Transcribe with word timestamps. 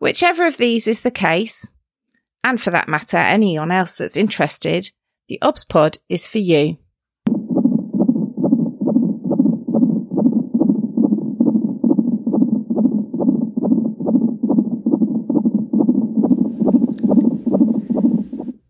Whichever 0.00 0.46
of 0.46 0.56
these 0.56 0.88
is 0.88 1.02
the 1.02 1.10
case, 1.10 1.70
and 2.42 2.58
for 2.58 2.70
that 2.70 2.88
matter, 2.88 3.18
anyone 3.18 3.70
else 3.70 3.96
that's 3.96 4.16
interested, 4.16 4.90
the 5.28 5.38
OBS 5.42 5.64
Pod 5.66 5.98
is 6.08 6.26
for 6.26 6.38
you. 6.38 6.78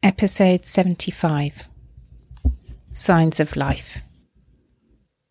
Episode 0.03 0.65
75 0.65 1.69
Signs 2.91 3.39
of 3.39 3.55
Life. 3.55 4.03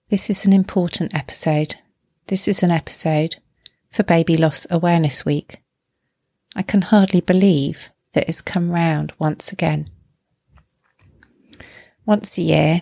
This 0.10 0.30
is 0.30 0.46
an 0.46 0.54
important 0.54 1.14
episode. 1.14 1.76
This 2.28 2.48
is 2.48 2.64
an 2.64 2.72
episode 2.72 3.36
for 3.92 4.04
Baby 4.04 4.38
Loss 4.38 4.66
Awareness 4.72 5.26
Week. 5.26 5.62
I 6.60 6.62
can 6.62 6.82
hardly 6.82 7.22
believe 7.22 7.90
that 8.12 8.28
it's 8.28 8.42
come 8.42 8.72
round 8.72 9.14
once 9.18 9.54
again. 9.54 9.90
Once 12.06 12.38
a 12.38 12.42
year, 12.42 12.82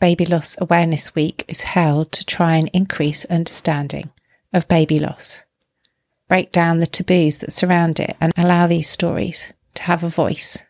Baby 0.00 0.24
Loss 0.24 0.56
Awareness 0.62 1.14
Week 1.14 1.44
is 1.46 1.64
held 1.64 2.10
to 2.12 2.24
try 2.24 2.56
and 2.56 2.70
increase 2.72 3.26
understanding 3.26 4.08
of 4.54 4.66
baby 4.66 4.98
loss, 4.98 5.44
break 6.26 6.52
down 6.52 6.78
the 6.78 6.86
taboos 6.86 7.36
that 7.38 7.52
surround 7.52 8.00
it, 8.00 8.16
and 8.18 8.32
allow 8.34 8.66
these 8.66 8.88
stories 8.88 9.52
to 9.74 9.82
have 9.82 10.02
a 10.02 10.08
voice. 10.08 10.64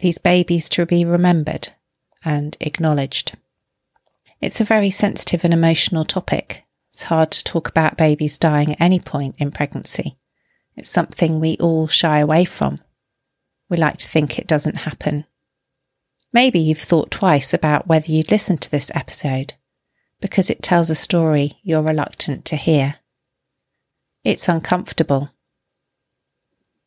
These 0.00 0.16
babies 0.16 0.70
to 0.70 0.86
be 0.86 1.04
remembered 1.04 1.74
and 2.24 2.56
acknowledged. 2.60 3.36
It's 4.40 4.62
a 4.62 4.64
very 4.64 4.88
sensitive 4.88 5.44
and 5.44 5.52
emotional 5.52 6.06
topic. 6.06 6.64
It's 6.94 7.02
hard 7.02 7.32
to 7.32 7.44
talk 7.44 7.68
about 7.68 7.98
babies 7.98 8.38
dying 8.38 8.72
at 8.72 8.80
any 8.80 8.98
point 8.98 9.36
in 9.38 9.50
pregnancy. 9.50 10.16
It's 10.78 10.88
something 10.88 11.40
we 11.40 11.56
all 11.56 11.88
shy 11.88 12.20
away 12.20 12.44
from. 12.44 12.78
We 13.68 13.76
like 13.76 13.96
to 13.96 14.08
think 14.08 14.38
it 14.38 14.46
doesn't 14.46 14.76
happen. 14.76 15.24
Maybe 16.32 16.60
you've 16.60 16.78
thought 16.78 17.10
twice 17.10 17.52
about 17.52 17.88
whether 17.88 18.12
you'd 18.12 18.30
listen 18.30 18.58
to 18.58 18.70
this 18.70 18.92
episode 18.94 19.54
because 20.20 20.50
it 20.50 20.62
tells 20.62 20.88
a 20.88 20.94
story 20.94 21.54
you're 21.64 21.82
reluctant 21.82 22.44
to 22.44 22.56
hear. 22.56 22.94
It's 24.22 24.48
uncomfortable. 24.48 25.30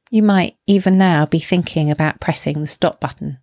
You 0.09 0.23
might 0.23 0.55
even 0.65 0.97
now 0.97 1.25
be 1.25 1.39
thinking 1.39 1.91
about 1.91 2.21
pressing 2.21 2.61
the 2.61 2.67
stop 2.67 3.01
button. 3.01 3.39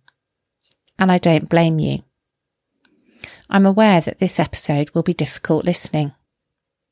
And 0.97 1.11
I 1.11 1.19
don't 1.19 1.47
blame 1.47 1.77
you. 1.77 2.01
I'm 3.51 3.67
aware 3.67 4.01
that 4.01 4.17
this 4.17 4.39
episode 4.39 4.89
will 4.95 5.03
be 5.03 5.13
difficult 5.13 5.63
listening. 5.63 6.13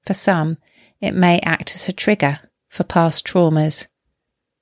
For 0.06 0.14
some, 0.14 0.60
it 1.02 1.16
may 1.16 1.40
act 1.40 1.74
as 1.74 1.90
a 1.90 1.94
trigger 1.94 2.40
for 2.78 2.84
past 2.84 3.26
traumas, 3.26 3.88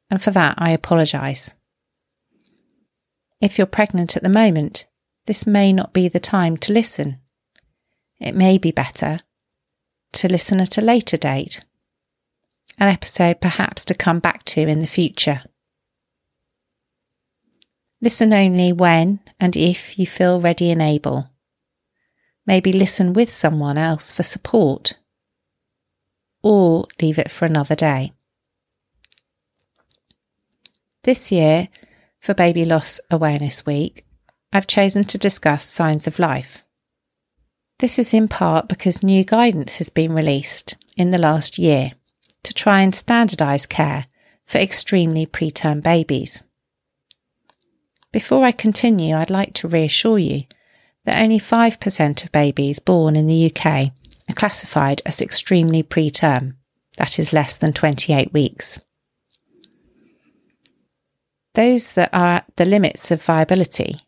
and 0.10 0.24
for 0.24 0.32
that 0.32 0.56
I 0.58 0.72
apologise. 0.72 1.54
If 3.42 3.58
you're 3.58 3.68
pregnant 3.68 4.16
at 4.16 4.24
the 4.24 4.30
moment, 4.30 4.88
this 5.26 5.46
may 5.46 5.74
not 5.74 5.92
be 5.92 6.08
the 6.08 6.22
time 6.22 6.56
to 6.58 6.72
listen. 6.72 7.20
It 8.18 8.34
may 8.34 8.58
be 8.58 8.72
better 8.72 9.20
to 10.14 10.30
listen 10.30 10.62
at 10.62 10.78
a 10.78 10.82
later 10.82 11.18
date, 11.18 11.66
an 12.80 12.88
episode 12.88 13.42
perhaps 13.42 13.84
to 13.86 13.94
come 13.94 14.20
back 14.20 14.44
to 14.46 14.62
in 14.62 14.80
the 14.80 14.88
future. 14.88 15.44
Listen 18.02 18.32
only 18.32 18.72
when 18.72 19.20
and 19.42 19.58
if 19.58 20.00
you 20.00 20.08
feel 20.08 20.40
ready 20.40 20.72
and 20.72 20.82
able. 20.82 21.32
Maybe 22.48 22.72
listen 22.72 23.12
with 23.12 23.30
someone 23.30 23.78
else 23.78 24.14
for 24.14 24.24
support 24.24 24.98
or 26.46 26.86
leave 27.02 27.18
it 27.18 27.32
for 27.32 27.46
another 27.46 27.74
day. 27.74 28.14
This 31.02 31.32
year, 31.32 31.70
for 32.20 32.36
Baby 32.36 32.66
Loss 32.66 33.02
Awareness 33.10 33.66
Week, 33.66 34.06
I've 34.54 34.68
chosen 34.68 35.06
to 35.06 35.18
discuss 35.18 35.64
signs 35.64 36.06
of 36.06 36.20
life. 36.20 36.64
This 37.80 37.98
is 37.98 38.14
in 38.14 38.28
part 38.28 38.68
because 38.68 39.02
new 39.02 39.24
guidance 39.24 39.80
has 39.80 39.90
been 39.90 40.14
released 40.14 40.76
in 40.96 41.10
the 41.10 41.18
last 41.18 41.58
year 41.58 41.94
to 42.44 42.54
try 42.54 42.82
and 42.82 42.94
standardise 42.94 43.68
care 43.68 44.06
for 44.46 44.60
extremely 44.60 45.26
preterm 45.26 45.82
babies. 45.82 46.44
Before 48.12 48.46
I 48.46 48.52
continue, 48.52 49.16
I'd 49.16 49.32
like 49.32 49.56
to 49.56 49.68
reassure 49.68 50.20
you 50.20 50.44
that 51.06 51.20
only 51.20 51.40
5% 51.40 52.24
of 52.24 52.32
babies 52.32 52.78
born 52.78 53.16
in 53.16 53.26
the 53.26 53.52
UK 53.52 53.92
are 54.30 54.36
classified 54.36 55.02
as 55.06 55.22
extremely 55.22 55.84
preterm, 55.84 56.56
that 56.98 57.20
is 57.20 57.34
less 57.34 57.58
than 57.58 57.74
28 57.74 58.34
weeks. 58.34 58.80
Those 61.54 61.94
that 61.94 62.10
are 62.14 62.28
at 62.28 62.46
the 62.58 62.66
limits 62.66 63.12
of 63.12 63.24
viability, 63.24 64.02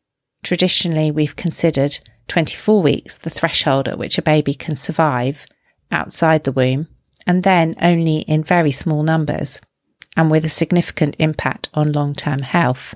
traditionally 0.43 1.11
we've 1.11 1.35
considered 1.35 1.99
24 2.27 2.81
weeks 2.81 3.17
the 3.17 3.29
threshold 3.29 3.87
at 3.87 3.97
which 3.97 4.17
a 4.17 4.21
baby 4.21 4.53
can 4.53 4.75
survive 4.75 5.45
outside 5.91 6.43
the 6.43 6.51
womb, 6.51 6.87
and 7.25 7.43
then 7.43 7.75
only 7.81 8.19
in 8.19 8.43
very 8.43 8.71
small 8.71 9.03
numbers 9.03 9.61
and 10.15 10.31
with 10.31 10.43
a 10.43 10.49
significant 10.49 11.15
impact 11.19 11.69
on 11.73 11.91
long 11.91 12.13
term 12.13 12.41
health. 12.41 12.95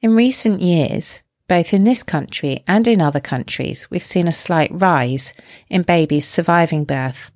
In 0.00 0.14
recent 0.14 0.62
years, 0.62 1.22
both 1.52 1.74
in 1.74 1.84
this 1.84 2.02
country 2.02 2.64
and 2.66 2.88
in 2.88 3.02
other 3.02 3.20
countries, 3.20 3.90
we've 3.90 4.06
seen 4.06 4.26
a 4.26 4.32
slight 4.32 4.70
rise 4.72 5.34
in 5.68 5.82
babies 5.82 6.26
surviving 6.26 6.82
birth 6.82 7.30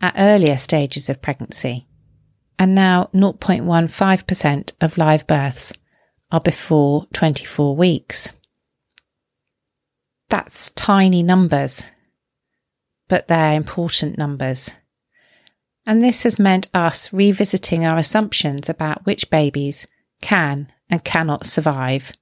at 0.00 0.12
earlier 0.18 0.56
stages 0.56 1.08
of 1.08 1.22
pregnancy. 1.22 1.86
And 2.58 2.74
now 2.74 3.10
0.15% 3.14 4.72
of 4.80 4.98
live 4.98 5.24
births 5.28 5.72
are 6.32 6.40
before 6.40 7.06
24 7.12 7.76
weeks. 7.76 8.32
That's 10.30 10.70
tiny 10.70 11.22
numbers, 11.22 11.86
but 13.08 13.28
they're 13.28 13.54
important 13.54 14.18
numbers. 14.18 14.74
And 15.86 16.02
this 16.02 16.24
has 16.24 16.40
meant 16.40 16.68
us 16.74 17.12
revisiting 17.12 17.86
our 17.86 17.98
assumptions 17.98 18.68
about 18.68 19.06
which 19.06 19.30
babies 19.30 19.86
can 20.20 20.72
and 20.90 21.04
cannot 21.04 21.46
survive 21.46 22.14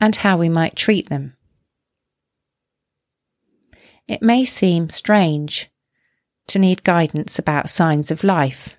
and 0.00 0.16
how 0.16 0.36
we 0.36 0.48
might 0.48 0.76
treat 0.76 1.08
them. 1.08 1.36
It 4.06 4.22
may 4.22 4.44
seem 4.44 4.88
strange 4.88 5.70
to 6.46 6.58
need 6.58 6.82
guidance 6.84 7.38
about 7.38 7.68
signs 7.68 8.10
of 8.10 8.24
life. 8.24 8.76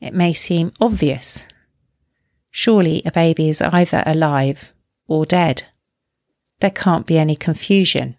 It 0.00 0.14
may 0.14 0.32
seem 0.32 0.72
obvious. 0.80 1.46
Surely 2.50 3.02
a 3.04 3.12
baby 3.12 3.48
is 3.48 3.62
either 3.62 4.02
alive 4.04 4.72
or 5.06 5.24
dead. 5.24 5.64
There 6.60 6.70
can't 6.70 7.06
be 7.06 7.18
any 7.18 7.36
confusion. 7.36 8.16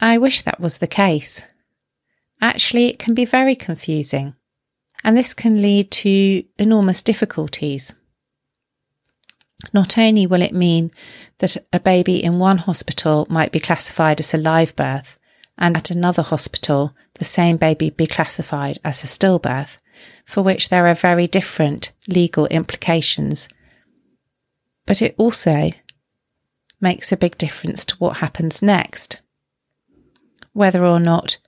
I 0.00 0.18
wish 0.18 0.42
that 0.42 0.60
was 0.60 0.78
the 0.78 0.88
case. 0.88 1.46
Actually, 2.40 2.86
it 2.86 2.98
can 2.98 3.14
be 3.14 3.24
very 3.24 3.54
confusing, 3.54 4.34
and 5.04 5.16
this 5.16 5.32
can 5.32 5.62
lead 5.62 5.90
to 5.92 6.44
enormous 6.58 7.02
difficulties. 7.02 7.94
Not 9.72 9.98
only 9.98 10.26
will 10.26 10.42
it 10.42 10.52
mean 10.54 10.90
that 11.38 11.56
a 11.72 11.80
baby 11.80 12.22
in 12.22 12.38
one 12.38 12.58
hospital 12.58 13.26
might 13.28 13.52
be 13.52 13.60
classified 13.60 14.20
as 14.20 14.34
a 14.34 14.38
live 14.38 14.74
birth, 14.76 15.18
and 15.58 15.76
at 15.76 15.90
another 15.90 16.22
hospital, 16.22 16.94
the 17.14 17.24
same 17.24 17.56
baby 17.56 17.90
be 17.90 18.06
classified 18.06 18.78
as 18.84 19.02
a 19.02 19.06
stillbirth, 19.06 19.78
for 20.26 20.42
which 20.42 20.68
there 20.68 20.86
are 20.86 20.94
very 20.94 21.26
different 21.26 21.92
legal 22.08 22.46
implications. 22.46 23.48
But 24.86 25.00
it 25.00 25.14
also 25.16 25.70
makes 26.80 27.12
a 27.12 27.16
big 27.16 27.38
difference 27.38 27.84
to 27.86 27.96
what 27.96 28.18
happens 28.18 28.60
next. 28.60 29.20
Whether 30.52 30.84
or 30.84 31.00
not 31.00 31.38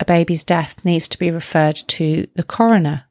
a 0.00 0.04
baby's 0.04 0.44
death 0.44 0.84
needs 0.84 1.08
to 1.08 1.18
be 1.18 1.30
referred 1.30 1.76
to 1.76 2.26
the 2.34 2.42
coroner 2.42 3.04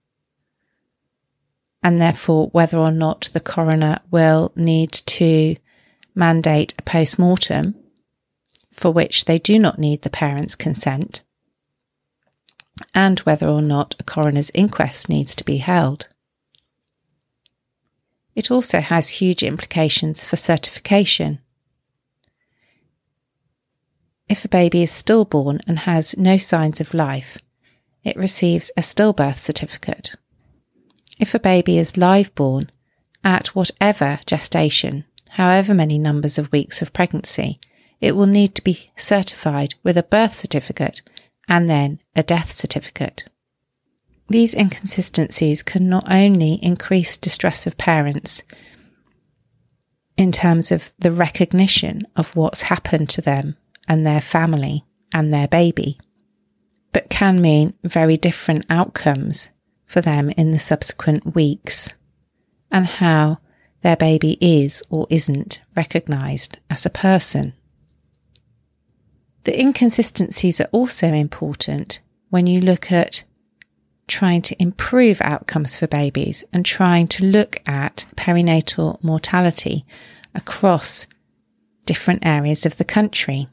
and 1.83 2.01
therefore 2.01 2.47
whether 2.47 2.77
or 2.77 2.91
not 2.91 3.29
the 3.33 3.39
coroner 3.39 3.99
will 4.09 4.51
need 4.55 4.91
to 4.91 5.55
mandate 6.15 6.73
a 6.79 6.81
post 6.81 7.19
mortem 7.19 7.75
for 8.71 8.91
which 8.91 9.25
they 9.25 9.37
do 9.37 9.59
not 9.59 9.77
need 9.77 10.01
the 10.01 10.09
parents' 10.09 10.55
consent. 10.55 11.21
and 12.95 13.19
whether 13.19 13.47
or 13.47 13.61
not 13.61 13.95
a 13.99 14.03
coroner's 14.03 14.49
inquest 14.55 15.07
needs 15.07 15.35
to 15.35 15.43
be 15.43 15.57
held. 15.57 16.07
It 18.35 18.49
also 18.49 18.79
has 18.81 19.21
huge 19.21 19.43
implications 19.43 20.25
for 20.25 20.37
certification. 20.37 21.39
If 24.27 24.43
a 24.43 24.49
baby 24.49 24.81
is 24.81 24.91
stillborn 24.91 25.59
and 25.67 25.79
has 25.79 26.17
no 26.17 26.37
signs 26.37 26.81
of 26.81 26.95
life, 26.95 27.37
it 28.03 28.17
receives 28.17 28.71
a 28.75 28.81
stillbirth 28.81 29.37
certificate. 29.37 30.15
If 31.23 31.33
a 31.33 31.39
baby 31.39 31.77
is 31.77 31.95
live 31.95 32.35
born 32.35 32.69
at 33.23 33.55
whatever 33.55 34.19
gestation, 34.25 35.05
however 35.29 35.73
many 35.73 35.97
numbers 35.97 36.37
of 36.37 36.51
weeks 36.51 36.81
of 36.81 36.91
pregnancy, 36.91 37.61
it 38.01 38.17
will 38.17 38.27
need 38.27 38.55
to 38.55 38.61
be 38.61 38.91
certified 38.97 39.75
with 39.83 39.97
a 39.97 40.03
birth 40.03 40.35
certificate 40.35 41.01
and 41.47 41.69
then 41.69 42.01
a 42.13 42.23
death 42.23 42.51
certificate. 42.51 43.23
These 44.27 44.53
inconsistencies 44.53 45.63
can 45.63 45.87
not 45.87 46.11
only 46.11 46.55
increase 46.55 47.15
distress 47.15 47.65
of 47.65 47.77
parents 47.77 48.43
in 50.17 50.33
terms 50.33 50.73
of 50.73 50.91
the 50.99 51.13
recognition 51.13 52.05
of 52.17 52.35
what's 52.35 52.63
happened 52.63 53.07
to 53.11 53.21
them 53.21 53.55
and 53.87 54.05
their 54.05 54.19
family 54.19 54.83
and 55.13 55.33
their 55.33 55.47
baby, 55.47 55.97
but 56.91 57.09
can 57.09 57.41
mean 57.41 57.75
very 57.81 58.17
different 58.17 58.65
outcomes 58.69 59.47
for 59.93 60.01
them 60.01 60.31
in 60.31 60.49
the 60.49 60.57
subsequent 60.57 61.35
weeks 61.35 61.93
and 62.71 62.87
how 62.87 63.37
their 63.83 63.95
baby 63.95 64.39
is 64.41 64.81
or 64.89 65.05
isn't 65.11 65.61
recognised 65.75 66.57
as 66.67 66.83
a 66.83 66.89
person. 66.89 67.53
The 69.43 69.59
inconsistencies 69.59 70.59
are 70.59 70.69
also 70.71 71.13
important 71.13 71.99
when 72.31 72.47
you 72.47 72.59
look 72.59 72.91
at 72.91 73.23
trying 74.07 74.41
to 74.41 74.59
improve 74.59 75.21
outcomes 75.21 75.77
for 75.77 75.85
babies 75.85 76.43
and 76.51 76.65
trying 76.65 77.05
to 77.09 77.23
look 77.23 77.61
at 77.67 78.07
perinatal 78.15 79.01
mortality 79.03 79.85
across 80.33 81.05
different 81.85 82.25
areas 82.25 82.65
of 82.65 82.77
the 82.77 82.83
country. 82.83 83.47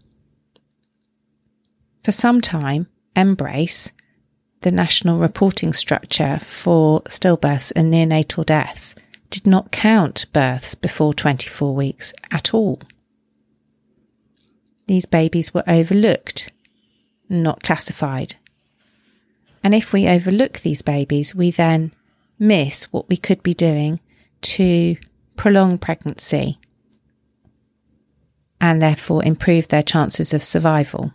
For 2.03 2.13
some 2.13 2.41
time, 2.41 2.87
MBRRACE, 3.15 3.93
the 4.63 4.71
national 4.71 5.19
reporting 5.19 5.73
structure 5.73 6.39
for 6.41 7.01
stillbirths 7.03 7.73
and 7.75 7.93
neonatal 7.93 8.45
deaths, 8.45 8.95
did 9.31 9.47
not 9.47 9.71
count 9.71 10.27
births 10.33 10.75
before 10.75 11.15
24 11.15 11.75
weeks 11.75 12.13
at 12.31 12.53
all. 12.53 12.81
These 14.87 15.07
babies 15.07 15.55
were 15.55 15.63
overlooked, 15.69 16.51
not 17.29 17.63
classified. 17.63 18.37
And 19.63 19.75
if 19.75 19.93
we 19.93 20.09
overlook 20.09 20.61
these 20.61 20.83
babies, 20.83 21.35
we 21.35 21.51
then 21.51 21.93
miss 22.39 22.85
what 22.93 23.09
we 23.09 23.17
could 23.17 23.43
be 23.43 23.55
doing 23.55 24.01
to 24.43 24.97
prolong 25.37 25.79
pregnancy 25.79 26.59
and 28.61 28.83
therefore 28.83 29.25
improve 29.25 29.69
their 29.69 29.83
chances 29.83 30.35
of 30.35 30.43
survival. 30.43 31.13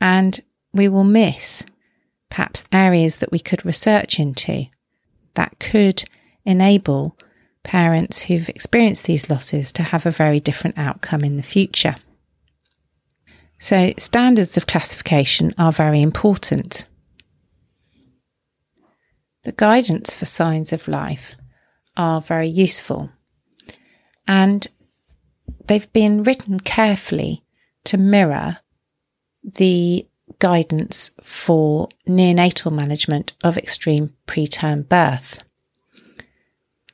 And 0.00 0.40
we 0.72 0.88
will 0.88 1.04
miss 1.04 1.64
perhaps 2.30 2.64
areas 2.72 3.16
that 3.16 3.32
we 3.32 3.38
could 3.38 3.64
research 3.64 4.18
into 4.18 4.66
that 5.34 5.58
could 5.58 6.04
enable 6.44 7.16
parents 7.62 8.22
who've 8.22 8.48
experienced 8.48 9.04
these 9.04 9.30
losses 9.30 9.72
to 9.72 9.82
have 9.82 10.06
a 10.06 10.10
very 10.10 10.40
different 10.40 10.78
outcome 10.78 11.22
in 11.22 11.36
the 11.36 11.42
future. 11.42 11.96
So, 13.58 13.92
standards 13.98 14.56
of 14.56 14.66
classification 14.66 15.54
are 15.58 15.72
very 15.72 16.00
important. 16.00 16.86
The 19.44 19.52
guidance 19.52 20.14
for 20.14 20.24
signs 20.24 20.72
of 20.72 20.88
life 20.88 21.36
are 21.96 22.20
very 22.20 22.48
useful 22.48 23.10
and 24.26 24.66
they've 25.66 25.92
been 25.92 26.22
written 26.22 26.60
carefully 26.60 27.44
to 27.84 27.96
mirror 27.96 28.58
the 29.42 30.07
guidance 30.38 31.10
for 31.22 31.88
neonatal 32.06 32.72
management 32.72 33.32
of 33.42 33.56
extreme 33.58 34.14
preterm 34.26 34.88
birth. 34.88 35.40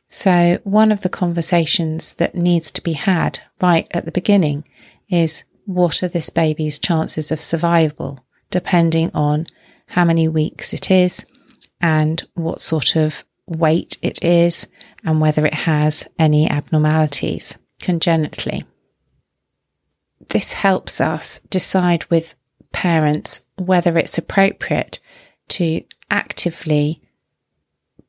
So, 0.09 0.59
one 0.63 0.93
of 0.93 1.01
the 1.01 1.09
conversations 1.09 2.15
that 2.15 2.37
needs 2.37 2.71
to 2.73 2.83
be 2.83 2.93
had 2.93 3.41
right 3.61 3.89
at 3.91 4.05
the 4.05 4.13
beginning 4.13 4.65
is 5.09 5.45
what 5.65 6.03
are 6.03 6.09
this 6.09 6.31
baby's 6.31 6.79
chances 6.79 7.33
of 7.33 7.41
survival, 7.41 8.25
depending 8.51 9.11
on 9.13 9.47
how 9.89 10.05
many 10.05 10.29
weeks 10.29 10.73
it 10.73 10.91
is 10.91 11.25
and 11.81 12.23
what 12.35 12.61
sort 12.61 12.97
of 12.97 13.25
weight 13.47 13.99
it 14.03 14.23
is 14.23 14.69
and 15.05 15.21
whether 15.21 15.45
it 15.45 15.55
has 15.55 16.07
any 16.19 16.49
abnormalities 16.49 17.59
congenitally. 17.81 18.65
This 20.29 20.55
helps 20.55 21.01
us 21.01 21.41
decide 21.51 22.05
with 22.07 22.35
parents 22.75 23.47
whether 23.57 23.97
it's 23.97 24.19
appropriate 24.19 24.99
to 25.49 25.83
actively 26.11 27.01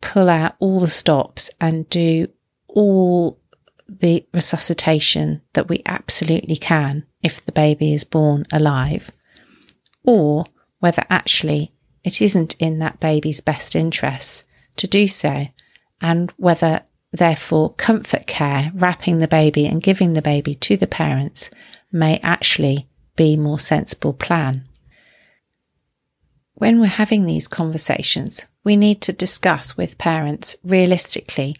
pull 0.01 0.27
out 0.27 0.55
all 0.59 0.79
the 0.81 0.89
stops 0.89 1.49
and 1.61 1.87
do 1.89 2.27
all 2.67 3.39
the 3.87 4.25
resuscitation 4.33 5.41
that 5.53 5.69
we 5.69 5.81
absolutely 5.85 6.57
can 6.57 7.05
if 7.21 7.45
the 7.45 7.51
baby 7.51 7.93
is 7.93 8.03
born 8.03 8.45
alive, 8.51 9.11
or 10.03 10.45
whether 10.79 11.03
actually 11.09 11.71
it 12.03 12.21
isn't 12.21 12.55
in 12.59 12.79
that 12.79 12.99
baby's 12.99 13.41
best 13.41 13.75
interests 13.75 14.43
to 14.77 14.87
do 14.87 15.07
so, 15.07 15.45
and 16.01 16.31
whether 16.37 16.81
therefore 17.11 17.73
comfort 17.75 18.25
care, 18.25 18.71
wrapping 18.73 19.19
the 19.19 19.27
baby 19.27 19.67
and 19.67 19.83
giving 19.83 20.13
the 20.13 20.21
baby 20.21 20.55
to 20.55 20.75
the 20.75 20.87
parents 20.87 21.51
may 21.91 22.19
actually 22.23 22.89
be 23.15 23.37
more 23.37 23.59
sensible 23.59 24.13
plan. 24.13 24.67
When 26.53 26.79
we're 26.79 26.87
having 26.87 27.25
these 27.25 27.47
conversations, 27.47 28.47
we 28.63 28.77
need 28.77 29.01
to 29.01 29.13
discuss 29.13 29.75
with 29.75 29.97
parents 29.97 30.55
realistically 30.63 31.55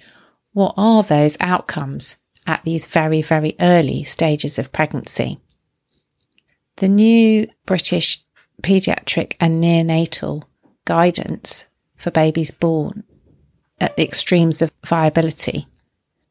what 0.54 0.74
are 0.78 1.04
those 1.04 1.38
outcomes 1.40 2.16
at 2.48 2.64
these 2.64 2.86
very, 2.86 3.22
very 3.22 3.56
early 3.60 4.04
stages 4.04 4.58
of 4.58 4.72
pregnancy. 4.72 5.40
The 6.78 6.88
new 6.88 7.48
British 7.66 8.24
paediatric 8.62 9.36
and 9.40 9.64
neonatal 9.64 10.44
guidance 10.86 11.68
for 11.96 12.12
babies 12.12 12.52
born 12.52 13.04
at 13.80 13.98
the 13.98 14.04
extremes 14.04 14.62
of 14.62 14.72
viability 14.86 15.68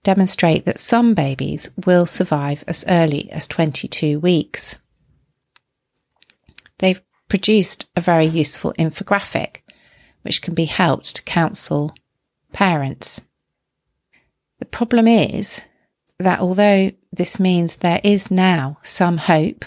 demonstrate 0.03 0.65
that 0.65 0.79
some 0.79 1.15
babies 1.15 1.69
will 1.87 2.07
survive 2.07 2.65
as 2.67 2.85
early 2.89 3.31
as 3.31 3.49
22 3.49 4.21
weeks 4.21 4.79
they've 6.79 7.03
produced 7.29 7.89
a 7.97 8.01
very 8.01 8.27
useful 8.27 8.73
infographic 8.79 9.59
which 10.23 10.41
can 10.43 10.55
be 10.55 10.65
helped 10.65 11.17
to 11.17 11.23
counsel 11.23 11.95
parents. 12.53 13.23
The 14.59 14.65
problem 14.65 15.07
is 15.07 15.63
that 16.19 16.41
although 16.41 16.93
this 17.13 17.39
means 17.39 17.77
there 17.77 18.01
is 18.03 18.31
now 18.31 18.79
some 18.83 19.19
hope 19.19 19.65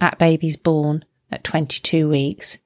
at 0.00 0.18
babies 0.18 0.56
born 0.56 1.04
at 1.30 1.44
22 1.44 2.08
weeks, 2.08 2.58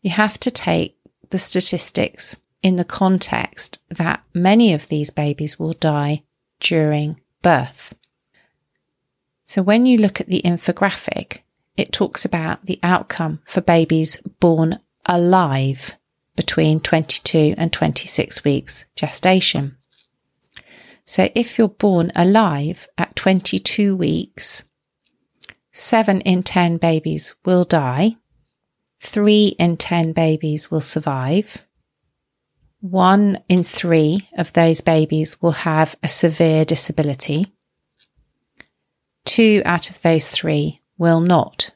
you 0.00 0.10
have 0.10 0.38
to 0.40 0.50
take 0.50 0.96
the 1.30 1.38
statistics 1.38 2.36
in 2.62 2.76
the 2.76 2.84
context 2.84 3.80
that 3.88 4.22
many 4.32 4.72
of 4.72 4.88
these 4.88 5.10
babies 5.10 5.58
will 5.58 5.72
die 5.72 6.22
during 6.60 7.20
birth. 7.42 7.94
So 9.46 9.62
when 9.62 9.86
you 9.86 9.98
look 9.98 10.20
at 10.20 10.28
the 10.28 10.42
infographic, 10.44 11.40
it 11.76 11.92
talks 11.92 12.24
about 12.24 12.66
the 12.66 12.80
outcome 12.82 13.40
for 13.44 13.60
babies 13.60 14.20
born 14.40 14.78
alive 15.06 15.96
between 16.36 16.80
22 16.80 17.54
and 17.56 17.72
26 17.72 18.44
weeks 18.44 18.84
gestation. 18.94 19.76
So 21.04 21.28
if 21.34 21.58
you're 21.58 21.68
born 21.68 22.10
alive 22.14 22.88
at 22.98 23.14
22 23.16 23.96
weeks, 23.96 24.64
seven 25.72 26.20
in 26.22 26.42
10 26.42 26.78
babies 26.78 27.34
will 27.44 27.64
die. 27.64 28.16
Three 29.00 29.54
in 29.58 29.76
10 29.76 30.12
babies 30.12 30.70
will 30.70 30.80
survive. 30.80 31.64
One 32.80 33.38
in 33.48 33.62
three 33.62 34.28
of 34.36 34.52
those 34.52 34.80
babies 34.80 35.40
will 35.40 35.52
have 35.52 35.96
a 36.02 36.08
severe 36.08 36.64
disability. 36.64 37.52
Two 39.24 39.62
out 39.64 39.90
of 39.90 40.02
those 40.02 40.28
three 40.28 40.80
will 40.98 41.20
not. 41.20 41.70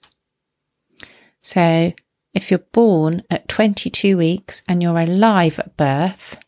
So 1.40 1.92
if 2.34 2.50
you're 2.50 2.58
born 2.58 3.22
at 3.30 3.48
22 3.48 4.16
weeks 4.16 4.62
and 4.68 4.82
you're 4.82 4.98
alive 4.98 5.58
at 5.58 5.76
birth, 5.76 6.38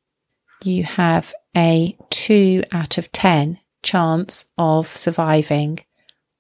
you 0.62 0.84
have 0.84 1.34
a 1.56 1.96
2 2.10 2.64
out 2.72 2.98
of 2.98 3.10
10 3.12 3.58
chance 3.82 4.46
of 4.56 4.86
surviving 4.88 5.80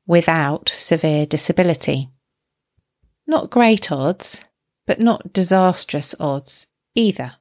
without 0.06 0.68
severe 0.68 1.26
disability. 1.26 2.08
Not 3.26 3.50
great 3.50 3.90
odds, 3.90 4.44
but 4.86 5.00
not 5.00 5.32
disastrous 5.32 6.14
odds 6.20 6.66
either. 6.94 7.32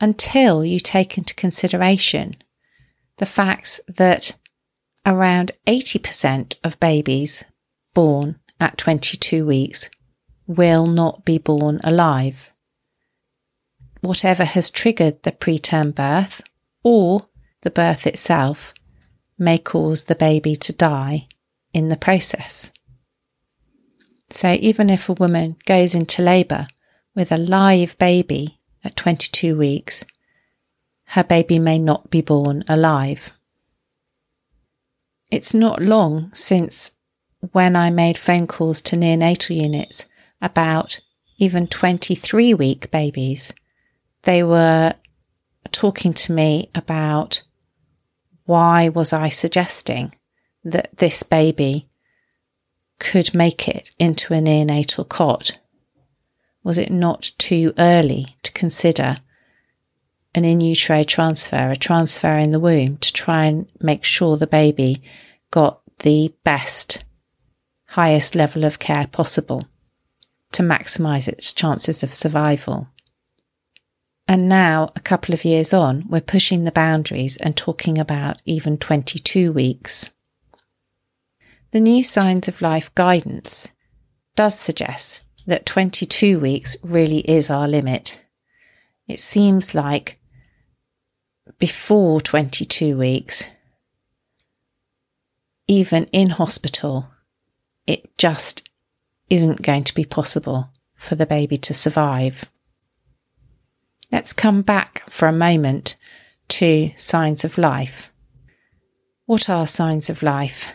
Until 0.00 0.64
you 0.64 0.80
take 0.80 1.18
into 1.18 1.34
consideration 1.34 2.36
the 3.18 3.26
facts 3.26 3.80
that 3.86 4.36
around 5.04 5.52
80% 5.66 6.56
of 6.62 6.80
babies 6.80 7.44
born 7.94 8.38
at 8.58 8.76
22 8.76 9.46
weeks 9.46 9.90
will 10.46 10.86
not 10.86 11.24
be 11.24 11.38
born 11.38 11.80
alive. 11.82 12.50
Whatever 14.00 14.44
has 14.44 14.70
triggered 14.70 15.22
the 15.22 15.32
preterm 15.32 15.94
birth 15.94 16.42
or 16.82 17.28
the 17.62 17.70
birth 17.70 18.06
itself 18.06 18.72
may 19.38 19.58
cause 19.58 20.04
the 20.04 20.14
baby 20.14 20.56
to 20.56 20.72
die 20.72 21.28
in 21.72 21.88
the 21.88 21.96
process. 21.96 22.70
So 24.30 24.56
even 24.60 24.90
if 24.90 25.08
a 25.08 25.14
woman 25.14 25.56
goes 25.66 25.94
into 25.94 26.22
labour 26.22 26.68
with 27.14 27.32
a 27.32 27.36
live 27.36 27.98
baby 27.98 28.60
at 28.84 28.96
22 28.96 29.56
weeks, 29.56 30.04
her 31.06 31.24
baby 31.24 31.58
may 31.58 31.78
not 31.78 32.10
be 32.10 32.20
born 32.20 32.64
alive. 32.68 33.32
It's 35.30 35.54
not 35.54 35.80
long 35.80 36.30
since 36.34 36.92
when 37.52 37.76
I 37.76 37.90
made 37.90 38.18
phone 38.18 38.46
calls 38.46 38.80
to 38.82 38.96
neonatal 38.96 39.56
units 39.56 40.06
about 40.42 41.00
even 41.38 41.66
23 41.66 42.54
week 42.54 42.90
babies, 42.90 43.52
they 44.22 44.42
were 44.42 44.94
talking 45.72 46.12
to 46.12 46.32
me 46.32 46.70
about 46.74 47.42
why 48.44 48.88
was 48.88 49.12
I 49.12 49.28
suggesting 49.28 50.14
that 50.64 50.90
this 50.96 51.22
baby 51.22 51.88
could 52.98 53.32
make 53.32 53.68
it 53.68 53.92
into 53.98 54.34
a 54.34 54.38
neonatal 54.38 55.08
cot? 55.08 55.58
Was 56.62 56.78
it 56.78 56.90
not 56.90 57.30
too 57.38 57.72
early 57.78 58.36
to 58.42 58.52
consider 58.52 59.18
an 60.34 60.44
in 60.44 60.60
utero 60.60 61.02
transfer, 61.02 61.70
a 61.70 61.76
transfer 61.76 62.36
in 62.38 62.50
the 62.50 62.60
womb 62.60 62.96
to 62.98 63.12
try 63.12 63.44
and 63.44 63.66
make 63.80 64.04
sure 64.04 64.36
the 64.36 64.46
baby 64.46 65.02
got 65.50 65.80
the 66.00 66.32
best, 66.44 67.04
highest 67.88 68.34
level 68.34 68.64
of 68.64 68.78
care 68.78 69.06
possible 69.06 69.66
to 70.52 70.62
maximize 70.62 71.28
its 71.28 71.52
chances 71.52 72.02
of 72.02 72.14
survival? 72.14 72.88
And 74.28 74.48
now, 74.48 74.92
a 74.94 75.00
couple 75.00 75.34
of 75.34 75.44
years 75.44 75.74
on, 75.74 76.04
we're 76.08 76.20
pushing 76.20 76.62
the 76.62 76.70
boundaries 76.70 77.36
and 77.38 77.56
talking 77.56 77.98
about 77.98 78.40
even 78.44 78.78
22 78.78 79.52
weeks. 79.52 80.10
The 81.72 81.80
new 81.80 82.04
Signs 82.04 82.46
of 82.46 82.62
Life 82.62 82.94
guidance 82.94 83.72
does 84.36 84.56
suggest 84.56 85.22
that 85.48 85.66
22 85.66 86.38
weeks 86.38 86.76
really 86.84 87.28
is 87.28 87.50
our 87.50 87.66
limit. 87.66 88.24
It 89.08 89.18
seems 89.18 89.74
like 89.74 90.19
before 91.58 92.20
22 92.20 92.96
weeks, 92.96 93.48
even 95.66 96.04
in 96.06 96.30
hospital, 96.30 97.08
it 97.86 98.16
just 98.18 98.68
isn't 99.28 99.62
going 99.62 99.84
to 99.84 99.94
be 99.94 100.04
possible 100.04 100.70
for 100.96 101.14
the 101.14 101.26
baby 101.26 101.56
to 101.56 101.72
survive. 101.72 102.44
Let's 104.12 104.32
come 104.32 104.62
back 104.62 105.08
for 105.08 105.28
a 105.28 105.32
moment 105.32 105.96
to 106.48 106.92
signs 106.96 107.44
of 107.44 107.56
life. 107.56 108.10
What 109.26 109.48
are 109.48 109.66
signs 109.66 110.10
of 110.10 110.22
life? 110.22 110.74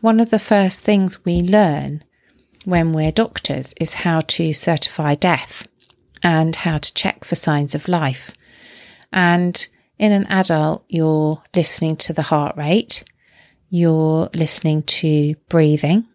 One 0.00 0.18
of 0.18 0.30
the 0.30 0.38
first 0.38 0.82
things 0.82 1.24
we 1.24 1.40
learn 1.40 2.02
when 2.64 2.92
we're 2.92 3.12
doctors 3.12 3.72
is 3.80 3.94
how 3.94 4.20
to 4.20 4.52
certify 4.52 5.14
death 5.14 5.68
and 6.22 6.56
how 6.56 6.78
to 6.78 6.94
check 6.94 7.24
for 7.24 7.36
signs 7.36 7.74
of 7.76 7.86
life. 7.86 8.32
And 9.12 9.68
in 9.98 10.12
an 10.12 10.26
adult, 10.26 10.84
you're 10.88 11.42
listening 11.54 11.96
to 11.96 12.12
the 12.12 12.22
heart 12.22 12.56
rate, 12.56 13.04
you're 13.68 14.28
listening 14.34 14.82
to 14.84 15.34
breathing, 15.48 16.06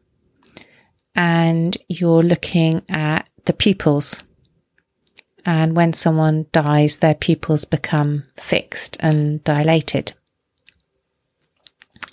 and 1.16 1.78
you're 1.90 2.24
looking 2.24 2.84
at 2.90 3.28
the 3.46 3.54
pupils 3.54 4.24
and 5.46 5.76
when 5.76 5.94
someone 5.94 6.46
dies, 6.52 6.98
their 6.98 7.16
pupils 7.16 7.66
become 7.66 8.26
fixed 8.38 8.98
and 9.00 9.44
dilated. 9.44 10.14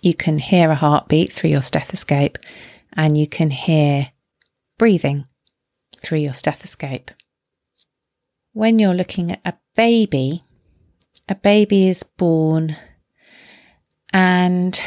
You 0.00 0.14
can 0.14 0.38
hear 0.38 0.70
a 0.70 0.76
heartbeat 0.76 1.32
through 1.32 1.50
your 1.50 1.62
stethoscope 1.62 2.38
and 2.94 3.18
you 3.18 3.26
can 3.26 3.50
hear 3.50 4.12
breathing 4.78 5.26
through 6.00 6.18
your 6.18 6.32
stethoscope. 6.32 7.10
When 8.52 8.78
you're 8.78 8.94
looking 8.94 9.32
at 9.32 9.40
a 9.44 9.54
baby, 9.76 10.44
a 11.28 11.34
baby 11.34 11.88
is 11.88 12.02
born 12.02 12.76
and 14.12 14.82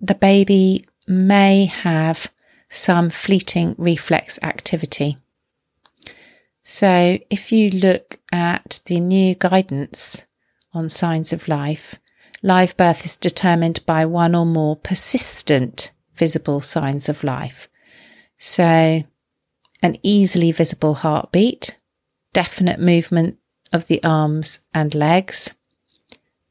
the 0.00 0.14
baby 0.14 0.84
may 1.06 1.66
have 1.66 2.30
some 2.68 3.10
fleeting 3.10 3.74
reflex 3.78 4.38
activity. 4.42 5.18
So 6.62 7.18
if 7.30 7.52
you 7.52 7.70
look 7.70 8.18
at 8.32 8.80
the 8.86 8.98
new 8.98 9.36
guidance 9.36 10.24
on 10.72 10.88
signs 10.88 11.32
of 11.32 11.46
life, 11.46 12.00
live 12.42 12.76
birth 12.76 13.04
is 13.04 13.16
determined 13.16 13.86
by 13.86 14.04
one 14.04 14.34
or 14.34 14.44
more 14.44 14.74
persistent 14.74 15.92
visible 16.16 16.60
signs 16.60 17.08
of 17.08 17.22
life. 17.22 17.68
So 18.36 19.04
an 19.82 19.96
easily 20.02 20.50
visible 20.50 20.94
heartbeat, 20.94 21.76
definite 22.32 22.80
movement 22.80 23.38
of 23.72 23.86
the 23.86 24.02
arms 24.02 24.60
and 24.72 24.94
legs, 24.94 25.54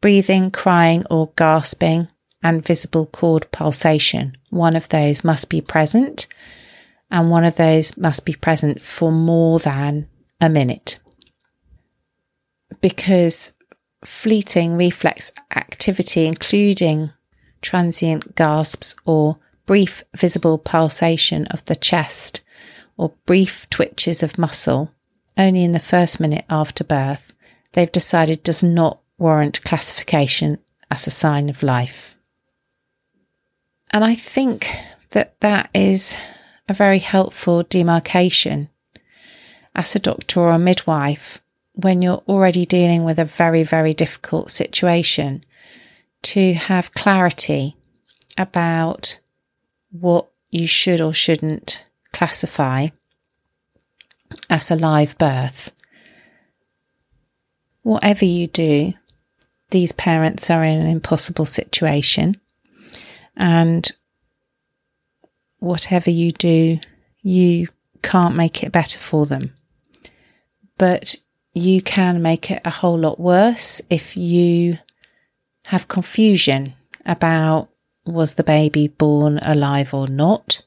breathing, 0.01 0.51
crying 0.51 1.05
or 1.09 1.31
gasping, 1.35 2.07
and 2.43 2.65
visible 2.65 3.07
cord 3.07 3.49
pulsation. 3.51 4.37
One 4.49 4.75
of 4.75 4.89
those 4.89 5.23
must 5.23 5.49
be 5.49 5.61
present 5.61 6.27
and 7.09 7.29
one 7.29 7.43
of 7.43 7.55
those 7.55 7.97
must 7.97 8.25
be 8.25 8.33
present 8.33 8.81
for 8.81 9.11
more 9.11 9.59
than 9.59 10.07
a 10.41 10.49
minute. 10.49 10.99
Because 12.81 13.53
fleeting 14.03 14.75
reflex 14.75 15.31
activity, 15.55 16.25
including 16.25 17.11
transient 17.61 18.35
gasps 18.35 18.95
or 19.05 19.37
brief 19.65 20.03
visible 20.15 20.57
pulsation 20.57 21.47
of 21.47 21.65
the 21.65 21.75
chest 21.75 22.41
or 22.97 23.13
brief 23.25 23.67
twitches 23.69 24.21
of 24.21 24.37
muscle, 24.37 24.91
only 25.37 25.63
in 25.63 25.71
the 25.71 25.79
first 25.79 26.19
minute 26.19 26.45
after 26.49 26.83
birth, 26.83 27.33
they've 27.73 27.91
decided 27.91 28.43
does 28.43 28.63
not 28.63 28.99
warrant 29.17 29.61
classification 29.63 30.59
as 30.91 31.07
a 31.07 31.11
sign 31.11 31.49
of 31.49 31.63
life. 31.63 32.15
And 33.91 34.03
I 34.03 34.15
think 34.15 34.67
that 35.11 35.39
that 35.39 35.69
is 35.73 36.17
a 36.67 36.73
very 36.73 36.99
helpful 36.99 37.63
demarcation 37.63 38.69
as 39.73 39.95
a 39.95 39.99
doctor 39.99 40.39
or 40.39 40.51
a 40.51 40.59
midwife 40.59 41.41
when 41.73 42.01
you're 42.01 42.23
already 42.27 42.65
dealing 42.65 43.03
with 43.03 43.19
a 43.19 43.25
very, 43.25 43.63
very 43.63 43.93
difficult 43.93 44.49
situation 44.49 45.43
to 46.21 46.53
have 46.53 46.93
clarity 46.93 47.75
about 48.37 49.19
what 49.91 50.27
you 50.49 50.67
should 50.67 51.01
or 51.01 51.13
shouldn't 51.13 51.85
classify 52.11 52.87
as 54.49 54.69
a 54.71 54.75
live 54.75 55.17
birth. 55.17 55.71
Whatever 57.83 58.25
you 58.25 58.47
do, 58.47 58.93
these 59.71 59.91
parents 59.91 60.49
are 60.49 60.63
in 60.63 60.79
an 60.79 60.87
impossible 60.87 61.45
situation. 61.45 62.39
And 63.37 63.91
whatever 65.59 66.09
you 66.09 66.31
do, 66.31 66.79
you 67.21 67.67
can't 68.01 68.35
make 68.35 68.63
it 68.63 68.71
better 68.71 68.99
for 68.99 69.25
them. 69.25 69.53
But 70.77 71.15
you 71.53 71.81
can 71.81 72.21
make 72.21 72.51
it 72.51 72.61
a 72.65 72.69
whole 72.69 72.97
lot 72.97 73.19
worse 73.19 73.81
if 73.89 74.17
you 74.17 74.77
have 75.65 75.87
confusion 75.87 76.73
about 77.05 77.69
was 78.05 78.35
the 78.35 78.43
baby 78.43 78.87
born 78.87 79.39
alive 79.41 79.93
or 79.93 80.07
not. 80.07 80.61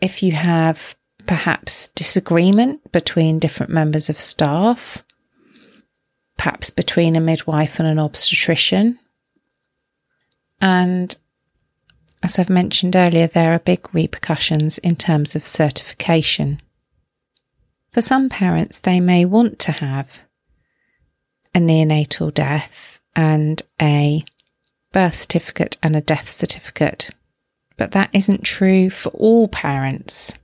If 0.00 0.22
you 0.22 0.32
have 0.32 0.94
perhaps 1.28 1.88
disagreement 1.88 2.90
between 2.90 3.38
different 3.38 3.70
members 3.70 4.10
of 4.10 4.18
staff, 4.18 5.04
perhaps 6.36 6.70
between 6.70 7.14
a 7.14 7.20
midwife 7.20 7.78
and 7.78 7.86
an 7.86 7.98
obstetrician, 8.00 8.98
and 10.60 11.16
as 12.22 12.38
I've 12.38 12.50
mentioned 12.50 12.96
earlier, 12.96 13.26
there 13.26 13.52
are 13.52 13.60
big 13.60 13.94
repercussions 13.94 14.78
in 14.78 14.96
terms 14.96 15.36
of 15.36 15.46
certification. 15.46 16.60
For 17.92 18.00
some 18.00 18.28
parents, 18.28 18.78
they 18.78 18.98
may 18.98 19.24
want 19.24 19.58
to 19.60 19.72
have 19.72 20.20
a 21.54 21.58
neonatal 21.58 22.34
death 22.34 23.00
and 23.14 23.62
a 23.80 24.22
birth 24.92 25.14
certificate 25.14 25.76
and 25.82 25.94
a 25.94 26.00
death 26.00 26.28
certificate, 26.28 27.10
but 27.76 27.92
that 27.92 28.10
isn't 28.12 28.44
true 28.44 28.88
for 28.90 29.10
all 29.10 29.46
parents. 29.46 30.37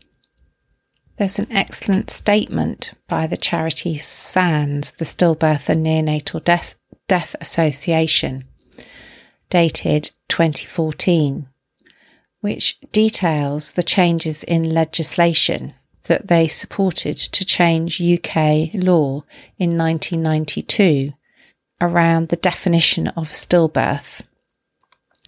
There's 1.17 1.39
an 1.39 1.47
excellent 1.51 2.11
statement 2.11 2.95
by 3.09 3.29
the 3.29 3.37
charity 3.37 3.99
SANDS, 3.99 4.93
the 4.93 5.05
Stillbirth 5.05 5.69
and 5.69 5.87
Neonatal 5.87 6.43
Death, 6.43 6.75
Death 7.07 7.37
Association, 7.41 8.45
dated 9.49 10.11
2014, 10.29 11.47
which 12.41 12.81
details 12.91 13.73
the 13.73 13.85
changes 13.85 14.43
in 14.43 14.75
legislation 14.75 15.75
that 16.05 16.27
they 16.27 16.49
supported 16.49 17.17
to 17.17 17.45
change 17.45 18.01
UK 18.01 18.75
law 18.75 19.25
in 19.57 19.79
1992 19.79 21.13
around 21.81 22.29
the 22.29 22.37
definition 22.37 23.09
of 23.09 23.29
stillbirth. 23.29 24.23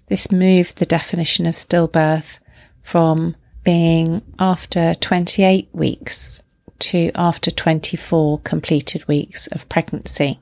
This 0.08 0.32
moved 0.32 0.78
the 0.78 0.86
definition 0.86 1.46
of 1.46 1.54
stillbirth 1.54 2.40
from 2.82 3.36
being 3.66 4.22
after 4.38 4.94
28 4.94 5.68
weeks 5.72 6.40
to 6.78 7.10
after 7.16 7.50
24 7.50 8.38
completed 8.38 9.06
weeks 9.08 9.48
of 9.48 9.68
pregnancy. 9.68 10.38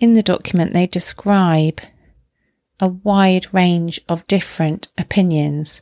In 0.00 0.14
the 0.14 0.22
document, 0.22 0.72
they 0.72 0.88
describe 0.88 1.80
a 2.80 2.88
wide 2.88 3.54
range 3.54 4.00
of 4.08 4.26
different 4.26 4.88
opinions 4.98 5.80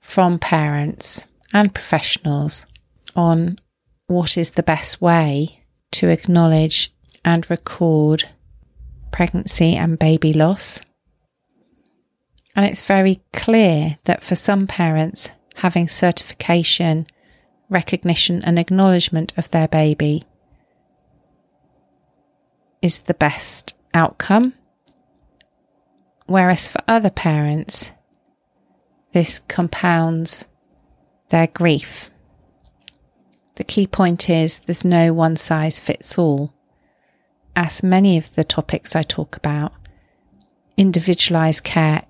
from 0.00 0.40
parents 0.40 1.28
and 1.52 1.72
professionals 1.72 2.66
on 3.14 3.60
what 4.08 4.36
is 4.36 4.50
the 4.50 4.64
best 4.64 5.00
way 5.00 5.62
to 5.92 6.08
acknowledge 6.08 6.92
and 7.24 7.48
record 7.48 8.24
pregnancy 9.12 9.76
and 9.76 9.96
baby 9.96 10.32
loss. 10.32 10.82
And 12.56 12.66
it's 12.66 12.82
very 12.82 13.22
clear 13.32 13.98
that 14.04 14.22
for 14.22 14.34
some 14.34 14.66
parents, 14.66 15.32
having 15.56 15.88
certification, 15.88 17.06
recognition, 17.68 18.42
and 18.42 18.58
acknowledgement 18.58 19.32
of 19.36 19.50
their 19.50 19.68
baby 19.68 20.24
is 22.82 23.00
the 23.00 23.14
best 23.14 23.76
outcome. 23.94 24.54
Whereas 26.26 26.68
for 26.68 26.80
other 26.88 27.10
parents, 27.10 27.90
this 29.12 29.40
compounds 29.40 30.46
their 31.30 31.46
grief. 31.46 32.10
The 33.56 33.64
key 33.64 33.86
point 33.86 34.30
is 34.30 34.60
there's 34.60 34.84
no 34.84 35.12
one 35.12 35.36
size 35.36 35.78
fits 35.78 36.16
all. 36.16 36.54
As 37.54 37.82
many 37.82 38.16
of 38.16 38.34
the 38.34 38.44
topics 38.44 38.96
I 38.96 39.02
talk 39.02 39.36
about, 39.36 39.72
individualized 40.76 41.64
care 41.64 42.04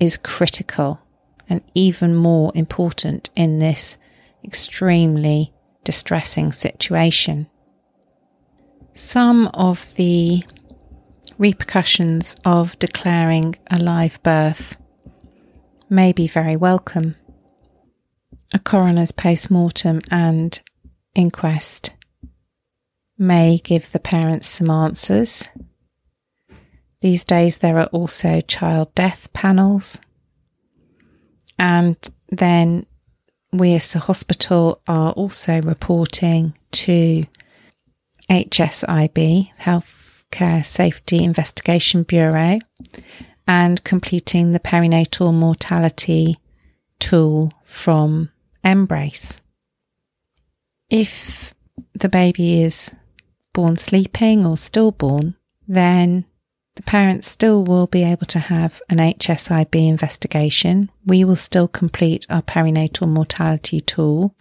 is 0.00 0.16
critical 0.16 1.00
and 1.48 1.62
even 1.74 2.14
more 2.14 2.52
important 2.54 3.30
in 3.34 3.58
this 3.58 3.98
extremely 4.44 5.52
distressing 5.84 6.52
situation. 6.52 7.48
Some 8.92 9.48
of 9.54 9.94
the 9.94 10.44
repercussions 11.38 12.36
of 12.44 12.78
declaring 12.78 13.56
a 13.70 13.78
live 13.78 14.22
birth 14.22 14.76
may 15.88 16.12
be 16.12 16.26
very 16.26 16.56
welcome. 16.56 17.16
A 18.52 18.58
coroner's 18.58 19.12
post 19.12 19.50
mortem 19.50 20.00
and 20.10 20.60
inquest 21.14 21.92
may 23.16 23.58
give 23.58 23.90
the 23.92 23.98
parents 23.98 24.46
some 24.46 24.70
answers 24.70 25.48
these 27.00 27.24
days, 27.24 27.58
there 27.58 27.78
are 27.78 27.86
also 27.86 28.40
child 28.40 28.94
death 28.94 29.32
panels. 29.32 30.00
And 31.58 31.96
then 32.30 32.86
we 33.52 33.74
as 33.74 33.94
a 33.94 34.00
hospital 34.00 34.80
are 34.86 35.12
also 35.12 35.60
reporting 35.62 36.54
to 36.72 37.24
HSIB, 38.28 39.50
Healthcare 39.60 40.64
Safety 40.64 41.24
Investigation 41.24 42.02
Bureau, 42.02 42.58
and 43.46 43.82
completing 43.84 44.52
the 44.52 44.60
perinatal 44.60 45.32
mortality 45.32 46.38
tool 46.98 47.52
from 47.64 48.30
MBRRACE. 48.64 49.40
If 50.90 51.54
the 51.94 52.08
baby 52.08 52.62
is 52.62 52.94
born 53.54 53.76
sleeping 53.76 54.44
or 54.44 54.56
stillborn, 54.56 55.36
then 55.66 56.24
the 56.78 56.82
parents 56.84 57.28
still 57.28 57.64
will 57.64 57.88
be 57.88 58.04
able 58.04 58.26
to 58.26 58.38
have 58.38 58.80
an 58.88 58.98
HSIB 58.98 59.88
investigation. 59.88 60.88
We 61.04 61.24
will 61.24 61.34
still 61.34 61.66
complete 61.66 62.24
our 62.30 62.40
perinatal 62.40 63.08
mortality 63.08 63.80
tool. 63.80 64.36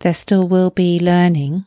There 0.00 0.14
still 0.14 0.48
will 0.48 0.70
be 0.70 0.98
learning, 0.98 1.66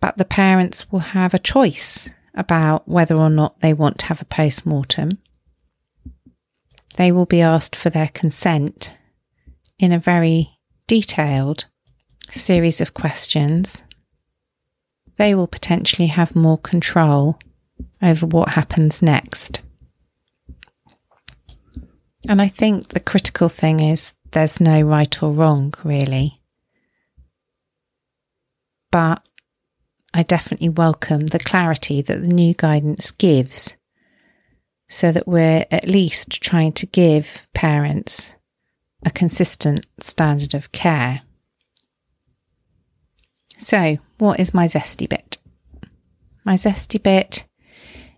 but 0.00 0.16
the 0.16 0.24
parents 0.24 0.90
will 0.90 1.00
have 1.00 1.34
a 1.34 1.38
choice 1.38 2.08
about 2.34 2.88
whether 2.88 3.16
or 3.16 3.28
not 3.28 3.60
they 3.60 3.74
want 3.74 3.98
to 3.98 4.06
have 4.06 4.22
a 4.22 4.24
post 4.24 4.64
mortem. 4.64 5.18
They 6.96 7.12
will 7.12 7.26
be 7.26 7.42
asked 7.42 7.76
for 7.76 7.90
their 7.90 8.08
consent 8.08 8.96
in 9.78 9.92
a 9.92 9.98
very 9.98 10.58
detailed 10.86 11.66
series 12.30 12.80
of 12.80 12.94
questions. 12.94 13.84
They 15.18 15.34
will 15.34 15.46
potentially 15.46 16.08
have 16.08 16.34
more 16.34 16.56
control 16.56 17.38
over 18.04 18.26
what 18.26 18.50
happens 18.50 19.00
next. 19.02 19.62
And 22.28 22.40
I 22.40 22.48
think 22.48 22.88
the 22.88 23.00
critical 23.00 23.48
thing 23.48 23.80
is 23.80 24.14
there's 24.32 24.60
no 24.60 24.80
right 24.80 25.22
or 25.22 25.32
wrong, 25.32 25.74
really. 25.82 26.40
But 28.90 29.26
I 30.12 30.22
definitely 30.22 30.68
welcome 30.68 31.26
the 31.26 31.38
clarity 31.38 32.02
that 32.02 32.20
the 32.20 32.28
new 32.28 32.54
guidance 32.54 33.10
gives 33.10 33.76
so 34.88 35.10
that 35.10 35.26
we're 35.26 35.66
at 35.70 35.88
least 35.88 36.42
trying 36.42 36.72
to 36.72 36.86
give 36.86 37.46
parents 37.54 38.34
a 39.04 39.10
consistent 39.10 39.86
standard 40.00 40.54
of 40.54 40.72
care. 40.72 41.22
So, 43.58 43.98
what 44.18 44.40
is 44.40 44.54
my 44.54 44.66
zesty 44.66 45.08
bit? 45.08 45.38
My 46.44 46.54
zesty 46.54 47.02
bit 47.02 47.44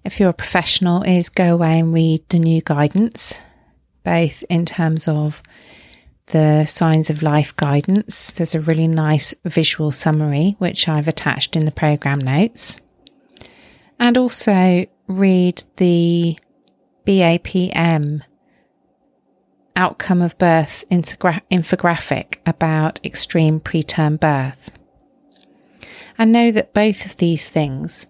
if 0.06 0.20
you're 0.20 0.30
a 0.30 0.34
professional, 0.34 1.02
is 1.02 1.28
go 1.28 1.52
away 1.52 1.80
and 1.80 1.92
read 1.92 2.22
the 2.28 2.38
new 2.38 2.62
guidance, 2.62 3.40
both 4.04 4.44
in 4.44 4.64
terms 4.64 5.08
of 5.08 5.42
the 6.26 6.64
signs 6.64 7.10
of 7.10 7.24
life 7.24 7.54
guidance. 7.56 8.30
There's 8.30 8.54
a 8.54 8.60
really 8.60 8.86
nice 8.86 9.34
visual 9.44 9.90
summary, 9.90 10.54
which 10.58 10.88
I've 10.88 11.08
attached 11.08 11.56
in 11.56 11.64
the 11.64 11.72
program 11.72 12.20
notes. 12.20 12.78
And 13.98 14.16
also 14.16 14.86
read 15.08 15.64
the 15.76 16.38
BAPM 17.04 18.22
outcome 19.74 20.22
of 20.22 20.38
birth 20.38 20.84
infographic 20.88 22.36
about 22.46 23.00
extreme 23.04 23.58
preterm 23.58 24.20
birth. 24.20 24.70
And 26.16 26.30
know 26.30 26.52
that 26.52 26.72
both 26.72 27.06
of 27.06 27.16
these 27.16 27.48
things 27.48 28.06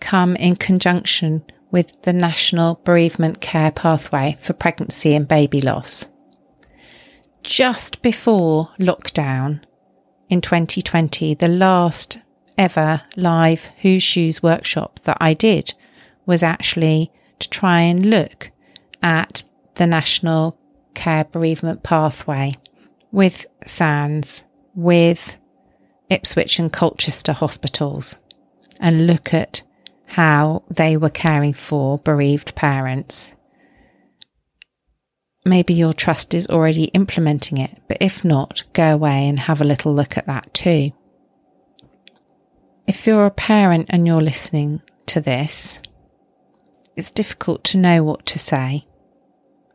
come 0.00 0.36
in 0.36 0.56
conjunction 0.56 1.44
with 1.70 2.02
the 2.02 2.12
National 2.12 2.80
Bereavement 2.84 3.40
Care 3.40 3.70
Pathway 3.70 4.38
for 4.40 4.52
Pregnancy 4.52 5.14
and 5.14 5.28
Baby 5.28 5.60
Loss. 5.60 6.08
Just 7.42 8.02
before 8.02 8.70
lockdown 8.78 9.62
in 10.28 10.40
2020, 10.40 11.34
the 11.34 11.48
last 11.48 12.20
ever 12.56 13.02
live 13.16 13.70
Whose 13.82 14.02
Shoes 14.02 14.42
workshop 14.42 15.00
that 15.04 15.16
I 15.20 15.34
did 15.34 15.74
was 16.26 16.42
actually 16.42 17.12
to 17.38 17.48
try 17.48 17.80
and 17.82 18.06
look 18.06 18.50
at 19.02 19.44
the 19.76 19.86
National 19.86 20.58
Care 20.94 21.24
Bereavement 21.24 21.82
Pathway 21.82 22.54
with 23.12 23.46
SANDS, 23.64 24.44
with 24.74 25.38
Ipswich 26.10 26.58
and 26.58 26.72
Colchester 26.72 27.32
hospitals, 27.32 28.20
and 28.80 29.06
look 29.06 29.32
at 29.32 29.62
how 30.08 30.62
they 30.70 30.96
were 30.96 31.10
caring 31.10 31.52
for 31.52 31.98
bereaved 31.98 32.54
parents. 32.54 33.34
Maybe 35.44 35.74
your 35.74 35.92
trust 35.92 36.34
is 36.34 36.46
already 36.48 36.84
implementing 36.84 37.58
it, 37.58 37.82
but 37.88 37.98
if 38.00 38.24
not, 38.24 38.64
go 38.72 38.94
away 38.94 39.28
and 39.28 39.38
have 39.40 39.60
a 39.60 39.64
little 39.64 39.94
look 39.94 40.16
at 40.16 40.26
that 40.26 40.52
too. 40.54 40.92
If 42.86 43.06
you're 43.06 43.26
a 43.26 43.30
parent 43.30 43.86
and 43.90 44.06
you're 44.06 44.20
listening 44.20 44.80
to 45.06 45.20
this, 45.20 45.82
it's 46.96 47.10
difficult 47.10 47.62
to 47.64 47.78
know 47.78 48.02
what 48.02 48.24
to 48.26 48.38
say. 48.38 48.86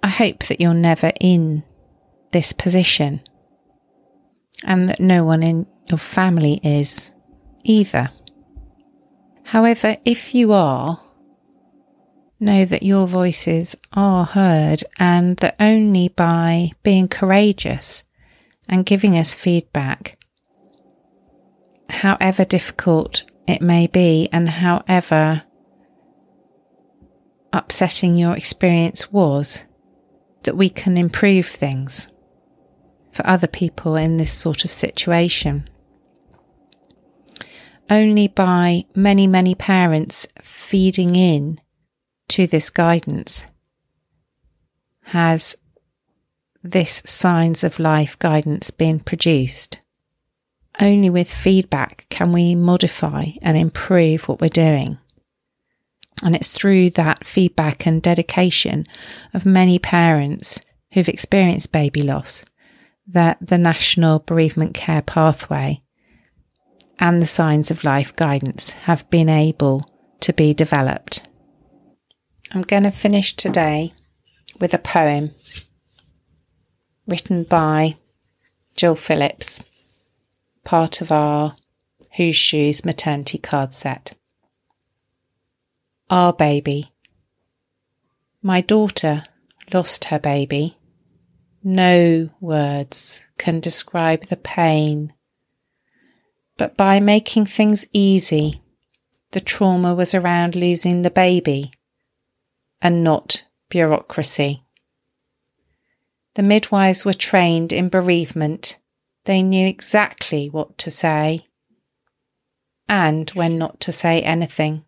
I 0.01 0.09
hope 0.09 0.45
that 0.47 0.59
you're 0.59 0.73
never 0.73 1.11
in 1.21 1.63
this 2.31 2.53
position 2.53 3.21
and 4.63 4.89
that 4.89 4.99
no 4.99 5.23
one 5.23 5.43
in 5.43 5.67
your 5.87 5.99
family 5.99 6.59
is 6.63 7.11
either. 7.63 8.09
However, 9.43 9.97
if 10.05 10.33
you 10.33 10.53
are, 10.53 10.99
know 12.39 12.65
that 12.65 12.83
your 12.83 13.07
voices 13.07 13.75
are 13.93 14.25
heard 14.25 14.83
and 14.99 15.37
that 15.37 15.55
only 15.59 16.09
by 16.09 16.71
being 16.83 17.07
courageous 17.07 18.03
and 18.67 18.85
giving 18.85 19.17
us 19.17 19.33
feedback, 19.33 20.17
however 21.89 22.43
difficult 22.43 23.23
it 23.47 23.61
may 23.61 23.87
be 23.87 24.29
and 24.31 24.49
however 24.49 25.43
upsetting 27.51 28.15
your 28.15 28.35
experience 28.35 29.11
was, 29.11 29.63
that 30.43 30.57
we 30.57 30.69
can 30.69 30.97
improve 30.97 31.45
things 31.45 32.09
for 33.11 33.25
other 33.27 33.47
people 33.47 33.95
in 33.95 34.17
this 34.17 34.31
sort 34.31 34.65
of 34.65 34.71
situation. 34.71 35.69
Only 37.89 38.27
by 38.27 38.85
many, 38.95 39.27
many 39.27 39.55
parents 39.55 40.25
feeding 40.41 41.15
in 41.15 41.59
to 42.29 42.47
this 42.47 42.69
guidance 42.69 43.45
has 45.07 45.55
this 46.63 47.03
signs 47.05 47.63
of 47.63 47.79
life 47.79 48.17
guidance 48.19 48.71
been 48.71 48.99
produced. 48.99 49.79
Only 50.79 51.09
with 51.09 51.31
feedback 51.31 52.07
can 52.09 52.31
we 52.31 52.55
modify 52.55 53.31
and 53.41 53.57
improve 53.57 54.27
what 54.27 54.41
we're 54.41 54.47
doing. 54.47 54.97
And 56.23 56.35
it's 56.35 56.49
through 56.49 56.91
that 56.91 57.25
feedback 57.25 57.85
and 57.85 58.01
dedication 58.01 58.85
of 59.33 59.45
many 59.45 59.77
parents 59.77 60.61
who've 60.93 61.09
experienced 61.09 61.71
baby 61.71 62.01
loss 62.01 62.45
that 63.05 63.37
the 63.41 63.57
National 63.57 64.19
Bereavement 64.19 64.73
Care 64.73 65.01
Pathway 65.01 65.82
and 66.99 67.21
the 67.21 67.25
Signs 67.25 67.71
of 67.71 67.83
Life 67.83 68.15
guidance 68.15 68.71
have 68.71 69.09
been 69.09 69.29
able 69.29 69.89
to 70.21 70.33
be 70.33 70.53
developed. 70.53 71.27
I'm 72.51 72.61
going 72.61 72.83
to 72.83 72.91
finish 72.91 73.35
today 73.35 73.93
with 74.59 74.73
a 74.73 74.79
poem 74.79 75.31
written 77.07 77.43
by 77.43 77.97
Jill 78.75 78.95
Phillips, 78.95 79.63
part 80.63 81.01
of 81.01 81.11
our 81.11 81.55
Whose 82.15 82.35
Shoes 82.35 82.85
maternity 82.85 83.37
card 83.37 83.73
set. 83.73 84.13
Our 86.09 86.31
baby. 86.31 86.91
My 88.41 88.61
daughter 88.61 89.23
lost 89.73 90.05
her 90.05 90.19
baby. 90.19 90.77
No 91.63 92.29
words 92.39 93.27
can 93.37 93.59
describe 93.59 94.25
the 94.25 94.37
pain. 94.37 95.13
But 96.63 96.77
by 96.77 97.01
making 97.01 97.47
things 97.47 97.85
easy, 97.91 98.61
the 99.33 99.41
trauma 99.41 99.93
was 99.93 100.15
around 100.15 100.55
losing 100.55 101.01
the 101.01 101.11
baby 101.11 101.73
and 102.81 103.03
not 103.03 103.43
bureaucracy. 103.69 104.63
The 106.35 106.41
midwives 106.41 107.03
were 107.03 107.11
trained 107.11 107.73
in 107.73 107.89
bereavement. 107.89 108.77
They 109.25 109.43
knew 109.43 109.67
exactly 109.67 110.47
what 110.47 110.77
to 110.77 110.89
say 110.89 111.47
and 112.87 113.29
when 113.31 113.57
not 113.57 113.81
to 113.81 113.91
say 113.91 114.21
anything. 114.21 114.85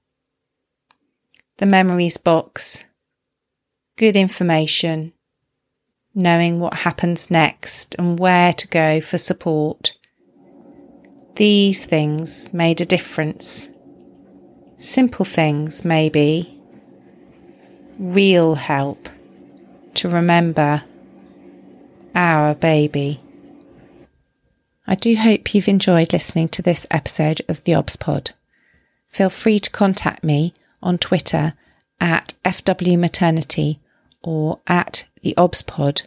The 1.57 1.65
memories 1.65 2.15
box, 2.15 2.85
good 3.97 4.15
information, 4.15 5.11
knowing 6.13 6.61
what 6.61 6.85
happens 6.87 7.29
next 7.29 7.95
and 7.99 8.17
where 8.17 8.53
to 8.53 8.67
go 8.69 9.01
for 9.01 9.17
support. 9.17 9.97
These 11.35 11.85
things 11.85 12.53
made 12.53 12.79
a 12.79 12.85
difference. 12.85 13.69
Simple 14.77 15.25
things, 15.25 15.83
maybe. 15.83 16.61
Real 17.99 18.55
help 18.55 19.09
to 19.95 20.09
remember 20.09 20.83
our 22.13 22.55
baby. 22.55 23.19
I 24.87 24.95
do 24.95 25.15
hope 25.15 25.53
you've 25.53 25.67
enjoyed 25.67 26.13
listening 26.13 26.49
to 26.49 26.61
this 26.61 26.85
episode 26.91 27.41
of 27.49 27.63
the 27.63 27.75
OBS 27.75 27.95
Pod. 27.95 28.31
Feel 29.07 29.29
free 29.29 29.59
to 29.59 29.69
contact 29.71 30.23
me 30.23 30.53
on 30.81 30.97
Twitter 30.97 31.53
at 31.99 32.35
FW 32.45 32.99
Maternity 32.99 33.79
or 34.21 34.59
at 34.67 35.05
the 35.21 35.35
OBS 35.37 35.63
Pod 35.63 36.03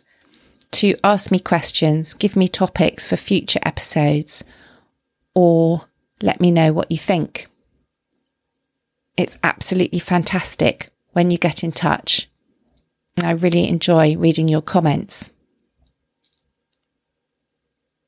to 0.70 0.94
ask 1.02 1.30
me 1.30 1.38
questions, 1.38 2.14
give 2.14 2.36
me 2.36 2.48
topics 2.48 3.04
for 3.04 3.16
future 3.16 3.60
episodes, 3.62 4.44
or 5.38 5.82
let 6.20 6.40
me 6.40 6.50
know 6.50 6.72
what 6.72 6.90
you 6.90 6.98
think. 6.98 7.46
It's 9.16 9.38
absolutely 9.44 10.00
fantastic 10.00 10.90
when 11.12 11.30
you 11.30 11.38
get 11.38 11.62
in 11.62 11.70
touch. 11.70 12.28
I 13.22 13.30
really 13.30 13.68
enjoy 13.68 14.16
reading 14.16 14.48
your 14.48 14.62
comments. 14.62 15.30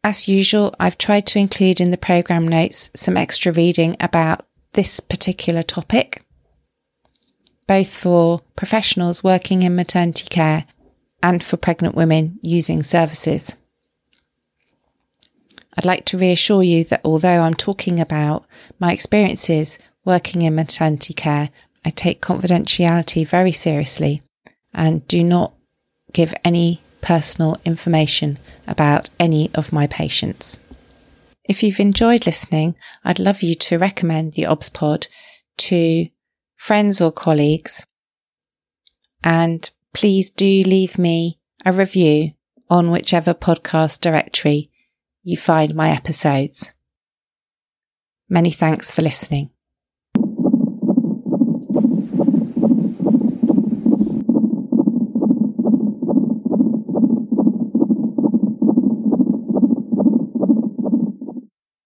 As 0.02 0.26
usual, 0.26 0.74
I've 0.80 0.98
tried 0.98 1.24
to 1.28 1.38
include 1.38 1.80
in 1.80 1.92
the 1.92 1.96
programme 1.96 2.48
notes 2.48 2.90
some 2.96 3.16
extra 3.16 3.52
reading 3.52 3.96
about 4.00 4.44
this 4.72 4.98
particular 4.98 5.62
topic, 5.62 6.24
both 7.68 7.92
for 7.94 8.40
professionals 8.56 9.22
working 9.22 9.62
in 9.62 9.76
maternity 9.76 10.26
care 10.28 10.64
and 11.22 11.44
for 11.44 11.56
pregnant 11.56 11.94
women 11.94 12.40
using 12.42 12.82
services. 12.82 13.54
I'd 15.76 15.84
like 15.84 16.04
to 16.06 16.18
reassure 16.18 16.62
you 16.62 16.84
that 16.84 17.00
although 17.04 17.42
I'm 17.42 17.54
talking 17.54 18.00
about 18.00 18.44
my 18.78 18.92
experiences 18.92 19.78
working 20.04 20.42
in 20.42 20.54
maternity 20.54 21.14
care, 21.14 21.50
I 21.84 21.90
take 21.90 22.20
confidentiality 22.20 23.26
very 23.26 23.52
seriously 23.52 24.22
and 24.74 25.06
do 25.06 25.22
not 25.22 25.54
give 26.12 26.34
any 26.44 26.80
personal 27.00 27.56
information 27.64 28.38
about 28.66 29.10
any 29.18 29.50
of 29.54 29.72
my 29.72 29.86
patients. 29.86 30.60
If 31.44 31.62
you've 31.62 31.80
enjoyed 31.80 32.26
listening, 32.26 32.76
I'd 33.04 33.18
love 33.18 33.42
you 33.42 33.54
to 33.54 33.78
recommend 33.78 34.34
the 34.34 34.46
OBS 34.46 34.68
pod 34.68 35.06
to 35.58 36.08
friends 36.56 37.00
or 37.00 37.10
colleagues. 37.10 37.84
And 39.24 39.68
please 39.92 40.30
do 40.30 40.46
leave 40.46 40.98
me 40.98 41.38
a 41.64 41.72
review 41.72 42.32
on 42.68 42.90
whichever 42.90 43.34
podcast 43.34 44.00
directory 44.00 44.69
you 45.22 45.36
find 45.36 45.74
my 45.74 45.90
episodes. 45.90 46.72
Many 48.28 48.50
thanks 48.50 48.90
for 48.90 49.02
listening. 49.02 49.50